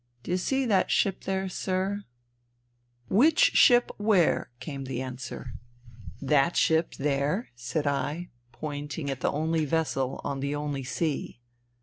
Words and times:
"Do 0.23 0.31
you 0.31 0.37
see 0.37 0.65
that 0.65 0.89
ship 0.89 1.25
there, 1.25 1.47
sir?" 1.47 2.05
Which 3.21 3.51
ship 3.53 3.91
where?" 3.99 4.49
came 4.59 4.85
the 4.85 4.99
answer." 4.99 5.53
That 6.31 6.57
ship 6.57 6.95
there,'' 6.95 7.49
said 7.53 7.85
I, 7.85 8.29
pointing 8.51 9.11
at 9.11 9.19
the 9.19 9.31
only 9.31 9.63
vessel 9.65 10.19
on 10.23 10.39
the 10.39 10.55
only 10.55 10.83
sea. 10.83 11.39